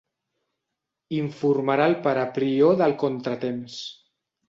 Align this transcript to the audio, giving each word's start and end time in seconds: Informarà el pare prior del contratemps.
Informarà 1.17 1.87
el 1.91 1.95
pare 2.09 2.25
prior 2.41 2.83
del 2.83 2.99
contratemps. 3.07 3.81